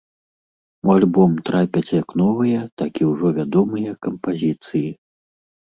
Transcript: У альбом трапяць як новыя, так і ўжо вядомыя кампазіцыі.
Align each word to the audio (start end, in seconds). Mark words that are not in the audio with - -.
У 0.87 0.91
альбом 0.93 1.35
трапяць 1.49 1.93
як 2.01 2.17
новыя, 2.23 2.59
так 2.83 2.91
і 3.05 3.11
ўжо 3.11 3.27
вядомыя 3.39 3.91
кампазіцыі. 4.09 4.89